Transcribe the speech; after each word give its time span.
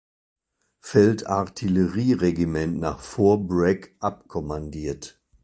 Feldartillerieregiment 0.79 2.79
nach 2.79 3.01
Fort 3.01 3.47
Bragg 3.47 3.89
abkommandiert. 3.99 5.21